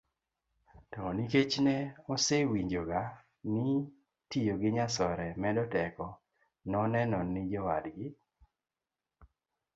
[0.91, 1.75] to nikech ne
[2.13, 3.01] osewinjoga
[3.53, 3.65] ni
[4.29, 6.07] tiyo gi nyasore medo teko
[6.71, 8.07] noneno ni jowadgi